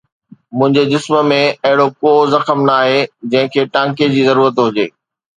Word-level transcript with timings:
منهنجي 0.59 0.83
جسم 0.93 1.17
۾ 1.31 1.35
اهڙو 1.71 1.85
ڪو 2.05 2.13
زخم 2.31 2.59
ناهي 2.69 2.95
جنهن 3.33 3.51
کي 3.57 3.65
ٽانڪي 3.77 4.09
جي 4.15 4.25
ضرورت 4.31 4.63
هجي 4.65 4.87